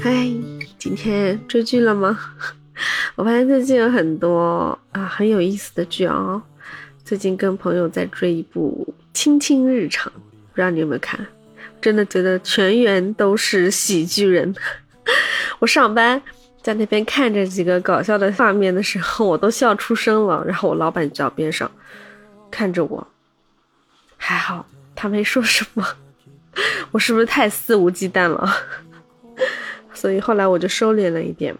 [0.00, 0.26] 嗨，
[0.78, 2.18] 今天追剧了吗？
[3.14, 6.42] 我发现最近有很多啊很有意思的剧啊。
[7.04, 11.24] 最近跟朋友在追一部《亲亲日常》，不知道你有没有看？
[11.80, 14.54] 真的觉得全员都是喜剧人。
[15.60, 16.20] 我上班
[16.62, 20.44] 在那边看着几个搞笑的画面的时候，我都笑出声了。
[20.46, 21.70] 然后我老板就在边上
[22.50, 23.06] 看着我，
[24.16, 25.84] 还好他没说什么。
[26.92, 28.48] 我是不是太肆无忌惮了？
[29.94, 31.54] 所以后来我就收敛了一点，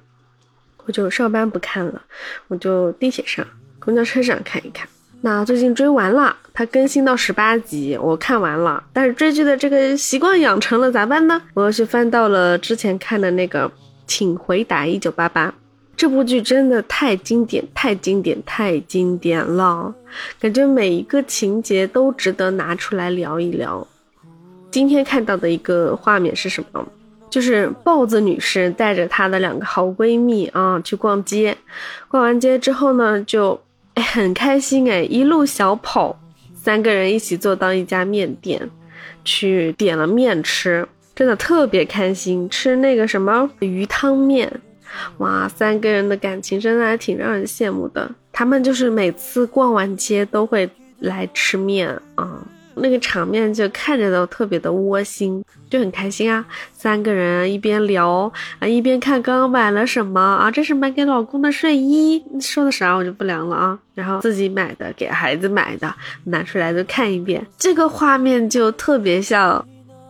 [0.84, 2.02] 我就上班不看了，
[2.48, 3.44] 我就地铁上、
[3.78, 4.86] 公交车上看一看。
[5.22, 8.82] 那最近追完了，它更新到十八集，我看完了。
[8.92, 11.40] 但是追剧的这个习惯养成了，咋办呢？
[11.54, 13.68] 我又去翻到了之前看的那个
[14.06, 15.48] 《请回答一九八八》，
[15.96, 19.94] 这部剧真的太经典、太经典、太经典了，
[20.40, 23.86] 感觉每一个情节都值得拿出来聊一聊。
[24.70, 26.86] 今天看到的一个画面是什么？
[27.30, 31.56] 就是豹子女士带着她的两个好闺蜜啊去逛街，
[32.08, 33.58] 逛完街之后呢，就
[33.96, 36.18] 很开心哎，一路小跑，
[36.54, 38.68] 三个人一起坐到一家面店，
[39.24, 44.50] 去点了面吃，真的特别开心，吃那个什么鱼汤面，
[45.18, 48.10] 哇，三个人的感情真的还挺让人羡慕的。
[48.32, 50.68] 他们就是每次逛完街都会
[51.00, 52.42] 来吃面啊。
[52.74, 56.42] 那个场面就看着都特别的窝心，就很开心啊！
[56.72, 63.78] 三个人一边聊啊，一边看刚刚买了什么啊，这是买给老公的睡衣，说的啥我就不聊了啊。
[63.94, 69.62] 然后自己买的，给孩子买的，拿出来就看一遍，这个画面就特别像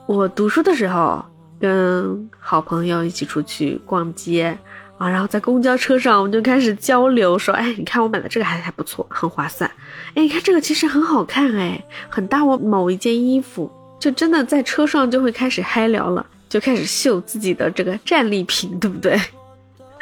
[0.06, 1.24] 我读书的时候，
[1.60, 4.56] 跟好朋友一起出去逛街。
[4.98, 9.68] 啊，然后在公交车上，我们就开始交流，说：“哎，你看我买的这个还还不错，很划算。
[10.14, 19.20] 哎，你看这个其实很好看，哎，很搭我某一件衣服。”就真的在车上就会开始嗨聊了，就开始秀自己的这个战利品，对不对？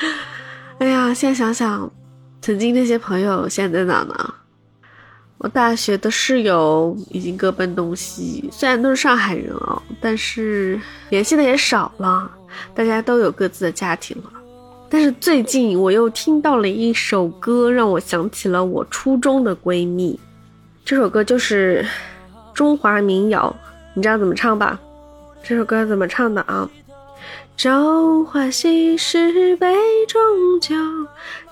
[0.81, 1.91] 哎呀，现在想想，
[2.43, 4.35] 曾经那些朋友现在在哪呢？
[5.43, 10.79] 我大学的室友已经各奔东西，虽然都是上海人啊，但是
[11.09, 12.31] 联系的也少了，
[12.75, 14.31] 大家都有各自的家庭了。
[14.91, 20.21] 但是最近我又听到了一首歌，让我想起了我初中的闺蜜。
[20.85, 21.87] 这首歌就是
[22.53, 23.57] 中华民谣，
[23.95, 24.79] 你知道怎么唱吧？
[25.43, 26.69] 这首歌怎么唱的啊？
[27.57, 29.75] 朝花夕拾杯
[30.07, 30.21] 中
[30.61, 30.75] 酒，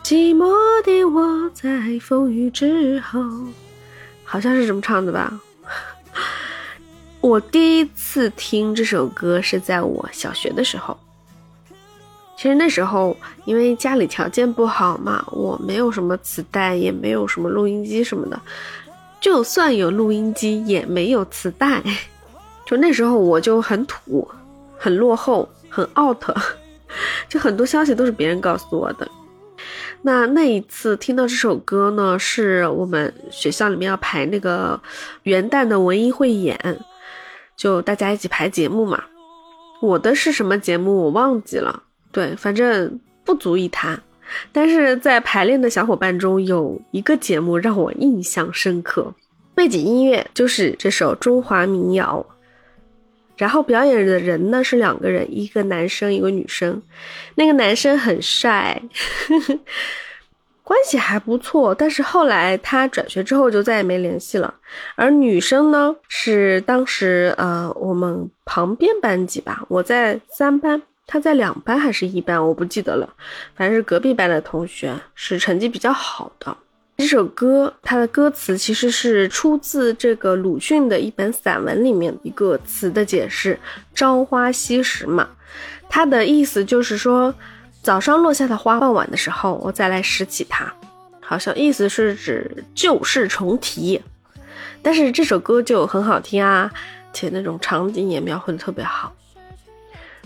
[0.04, 0.46] 寂寞
[0.84, 3.20] 的我在风雨之后，
[4.30, 5.40] 好像是这么唱的吧？
[7.22, 10.96] 我第一次听这首歌是在我小学的时候。
[12.36, 13.16] 其实那时候，
[13.46, 18.38] 因为家里条件不好嘛，我没有什么磁带，也没有什么录音机什么的。
[19.18, 21.82] 就算有录音机，也没有磁带。
[22.66, 24.28] 就那时候我就很土，
[24.76, 26.22] 很落后，很 out。
[27.28, 29.10] 就很多消息都是别人告诉我的。
[30.02, 34.80] 那那一次听到这首歌呢，是我们学校里面要排那个
[35.24, 36.78] 元旦的文艺汇演，
[37.56, 39.02] 就大家一起排节目嘛。
[39.80, 41.82] 我的是什么节目我忘记了。
[42.10, 44.00] 对，反正不足以谈，
[44.50, 49.14] 但是在排练的小伙伴中有一个节目让我印象深刻，
[49.54, 52.24] 背景音乐就是这首中华民谣，
[53.38, 56.82] 然后表演的人呢是两个人，一个男生一个女生，
[57.36, 58.82] 那个男生很帅，
[59.28, 59.58] 呵 呵
[60.62, 64.52] 关系还不错，但是后来他转学之后就再也没联系了，
[64.96, 70.82] 而女生呢是当时呃我们旁边班级吧，我在三班。
[71.10, 73.08] 他在两班还是一班，我不记得了，
[73.56, 76.54] 反正是隔壁班的同学，是成绩比较好的。
[76.98, 83.56] 这首歌它的歌词其实是出自这个鲁迅的一本散文里面一个词的解释
[83.94, 85.28] ，“朝花夕拾”嘛，
[85.88, 87.32] 它的意思就是说，
[87.82, 90.74] 早上落下的花，傍晚的时候我再来拾起它，
[91.20, 94.02] 好像意思是指旧事重提。
[94.82, 96.68] 但是这首歌就很好听啊，
[97.12, 99.14] 且那种场景也描绘的特别好。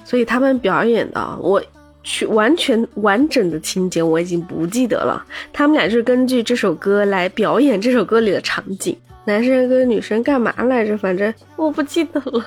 [0.04, 1.62] 所以他们表演的，我
[2.02, 5.24] 去完全完整的情节我已经不记得了。
[5.52, 10.96] 他们俩就是根据这首歌来表演这首歌里的场景，男生跟女生干嘛来着？
[10.98, 12.44] 反正我不记得了，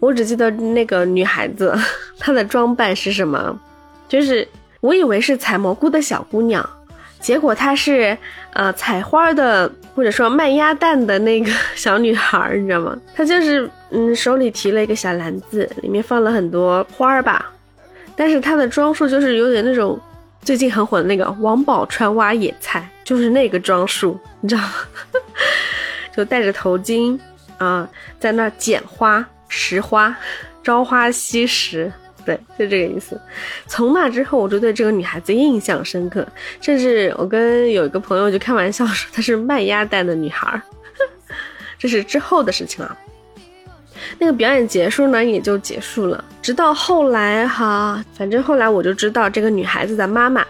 [0.00, 1.74] 我只记得那个女孩子
[2.18, 3.60] 她的装扮是什么，
[4.08, 4.46] 就是
[4.80, 6.68] 我以为是采蘑菇的小姑娘，
[7.20, 8.16] 结果她是
[8.52, 9.70] 呃采花的。
[9.94, 12.98] 或者说卖鸭蛋的那个小女孩，你知道吗？
[13.14, 17.48] 她就是嗯，手里提了一个小篮子，里面放了很多花儿吧。
[18.16, 19.98] 但是她的装束就是有点那种
[20.42, 24.72] 最近很火的那个王宝钏挖野菜，就是那个装束，你知道吗？
[26.14, 27.18] 就戴着头巾
[27.58, 27.88] 啊，
[28.20, 30.16] 在那捡花、拾花、
[30.62, 31.92] 朝花夕拾，
[32.24, 33.20] 对，就这个意思。
[33.66, 36.26] 从那之后，我就对这个女孩子印象深刻，
[36.60, 40.62] 甚至我跟有一个朋友就开玩笑说她是卖鸭蛋的女孩。
[41.76, 42.96] 这是之后的事情了。
[44.18, 46.24] 那个表演结束呢，也就结束了。
[46.42, 50.44] 直到后来哈，反正后来我就知道这个女孩子的妈妈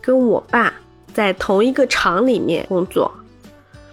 [0.00, 0.72] 跟我爸
[1.12, 3.12] 在同一个厂里面工作，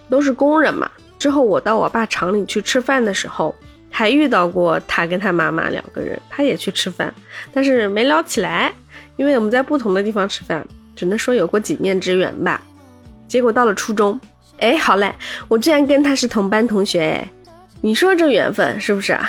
[0.08, 0.90] 都是工人嘛。
[1.18, 3.54] 之后我到我爸厂里去吃饭的时候，
[3.90, 7.12] 还遇到过他跟他妈妈两个人，他也去吃饭，
[7.52, 8.72] 但是没聊起来，
[9.16, 10.66] 因为我们在不同的地方吃饭，
[10.96, 12.60] 只能说有过几面之缘吧。
[13.28, 14.20] 结果到了初中，
[14.58, 15.14] 哎，好嘞，
[15.48, 17.28] 我居然跟他是同班同学，哎，
[17.84, 19.28] 你说这缘分是不是啊？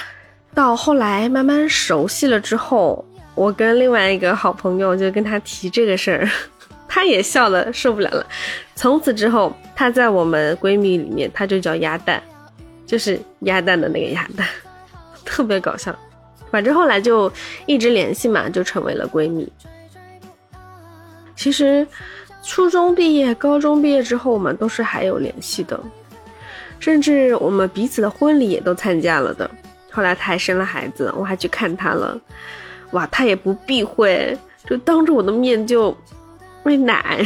[0.54, 3.04] 到后来慢慢熟悉了之后，
[3.34, 6.30] 我跟另外一个好朋友就跟他提这个事儿。
[6.88, 8.24] 他也笑的受不了了，
[8.76, 12.22] 从此之后，她在我们闺蜜里面，她就叫鸭蛋，
[12.86, 14.48] 就是鸭蛋的那个鸭蛋，
[15.26, 15.98] 特别搞笑。
[16.52, 17.32] 反正后来就
[17.66, 19.52] 一直联系嘛，就成为了闺蜜。
[21.36, 21.88] 其实，
[22.44, 25.80] 初中毕业、高中毕业之后，我们都是还有联系的，
[26.84, 29.50] 甚至我们彼此的婚礼也都参加了的。
[29.90, 32.20] 后来她还生了孩子，我还去看她了，
[32.92, 34.38] 哇，她也不避讳，
[34.68, 35.96] 就当着我的面就。
[36.64, 37.26] 喂奶，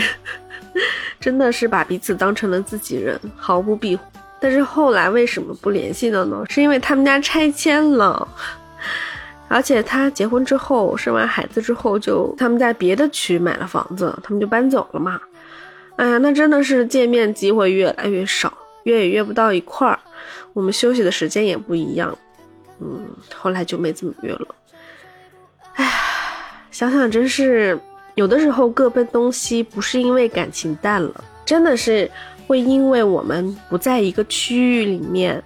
[1.19, 4.01] 真的是把彼此当成了自己人，毫不避讳。
[4.39, 6.43] 但是后来为什么不联系了呢？
[6.49, 8.27] 是因为他们家拆迁了，
[9.47, 15.19] 而且他结婚之后生完孩子之后，就他们在别的区买了房子，他们就搬走了嘛。
[15.97, 18.51] 哎呀，那真的是见面机会越来越少，
[18.87, 19.99] 约也约不到一块儿，
[20.53, 22.17] 我们休息的时间也不一样。
[22.79, 24.55] 嗯，后来就没怎么约了。
[25.75, 25.91] 哎，
[26.71, 27.79] 想想真是。
[28.15, 32.09] 有的时候各奔东西，不是因为感情淡了，真的是
[32.47, 35.43] 会因为我们不在一个区域里面，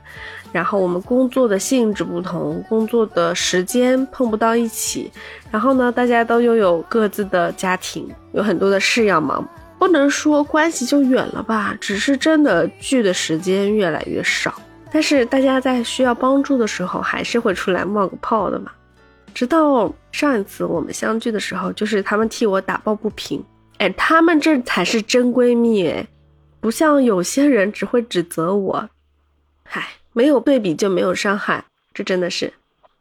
[0.54, 5.12] 然后我们工作的性质不同，工作的时间碰不到一起，
[5.52, 9.46] 然后呢，大家都拥有各自的家庭，有很多的事要忙，
[9.82, 14.54] 不能说关系就远了吧，只是真的聚的时间越来越少。
[14.92, 18.72] 但是大家在需要帮助的时候，还是会出来冒个泡的嘛。
[19.34, 23.44] 直到上一次我们相聚的时候，就是他们替我打抱不平，
[23.80, 26.08] 哎，他们这才是真闺蜜哎，
[26.60, 28.88] 不像有些人只会指责我，
[29.64, 32.54] 嗨，没有对比就没有伤害，这真的是，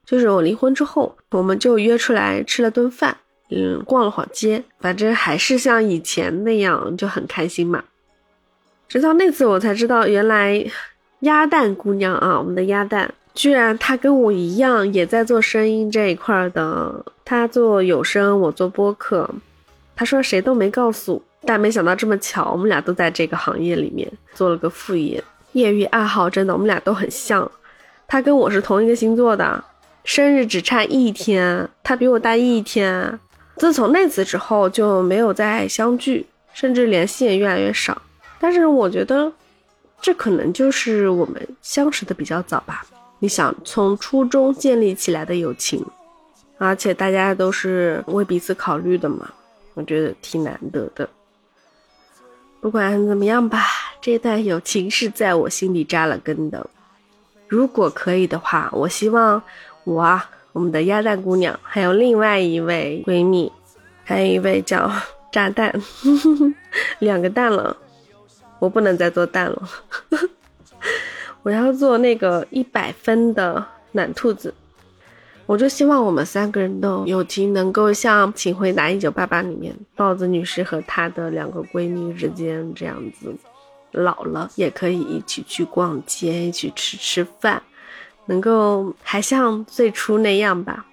[0.07, 3.19] 就是我离婚之后，我们就约出来吃了顿饭，
[3.51, 7.83] 嗯，逛了会街，反正还是像以前那样就很开心嘛。
[8.89, 10.65] 直到那次我才知道，原来
[11.21, 13.13] 鸭蛋姑娘啊，我们的鸭蛋。
[13.33, 19.29] 居然她跟我一样也在做声音这一块的，她做有声，我做播客。
[19.95, 27.51] 他说谁都没告诉，但没想到这么巧，我们俩都在这个行业里面做了个副业，业余爱好真的我们俩都很像。
[28.09, 29.63] 他跟我是同一个星座的，
[30.05, 33.19] 生日只差一天，他比我大一天。
[33.61, 36.25] 自从那次之后就没有再相聚，
[36.55, 38.01] 甚至联系也越来越少。
[38.39, 39.31] 但是我觉得，
[40.01, 42.87] 这可能就是我们相识的比较早吧。
[43.19, 45.85] 你想从初中建立起来的友情，
[46.57, 49.31] 而且大家都是为彼此考虑的嘛，
[49.75, 51.07] 我觉得挺难得的。
[52.63, 53.67] 不管怎么样吧，
[54.01, 56.67] 这段友情是在我心里扎了根的。
[57.47, 59.43] 如果可以的话，我希望
[59.85, 63.51] 我啊，我们的鸭蛋姑娘，还有另外一位闺蜜，
[64.05, 64.91] 还有一位叫
[65.31, 65.73] 炸弹，
[66.99, 67.77] 两个蛋了，
[68.59, 69.69] 我不能再做蛋了。
[71.43, 74.53] 我要做那个一百分的暖兔子，
[75.47, 83.35] 我就希望我们三个人的友情能够像《请回答一九八八》里面豹子女士和她的两个闺蜜之间这样子，
[83.93, 87.63] 老了也可以一起去逛街，一起吃吃饭，
[88.31, 90.87] 能够还像最初那样吧。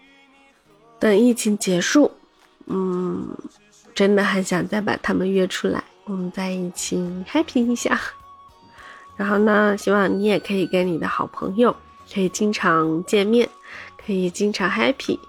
[0.98, 2.12] 等疫情结束，
[2.66, 3.30] 嗯，
[3.94, 6.98] 真的很想再把他们约出来，我们在一起
[7.32, 8.02] happy 一下。
[9.16, 11.76] 然后呢，希望你也可以跟你的好朋友
[12.12, 13.48] 可以经常见面，
[14.04, 15.20] 可以经常 happy，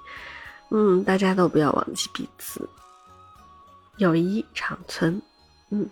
[0.71, 2.67] 嗯，大家都不要忘记彼此，
[3.99, 5.21] 友谊长存。
[5.71, 5.87] 嗯，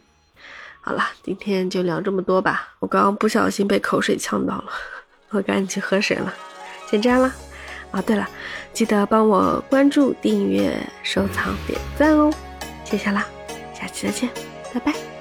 [0.80, 2.74] 好了，今天就聊这么多吧。
[2.78, 4.72] 我刚刚不小心被口水呛到了，
[5.30, 6.32] 我赶紧去喝水了。
[6.90, 7.32] 先这样了。
[7.92, 8.28] 哦，对了，
[8.72, 12.32] 记得帮我关注、订阅、收藏、点赞哦。
[12.84, 13.24] 谢谢啦，
[13.72, 14.28] 下期再见，
[14.74, 15.15] 拜拜。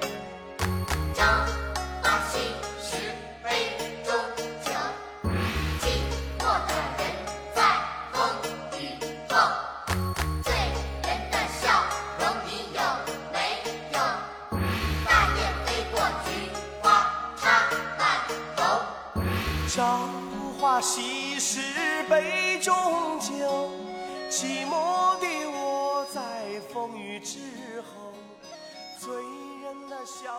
[20.76, 21.62] 那昔时
[22.10, 23.72] 杯中酒，
[24.30, 27.40] 寂寞的我在风雨之
[27.82, 28.12] 后，
[29.00, 29.16] 醉
[29.64, 30.38] 人的笑。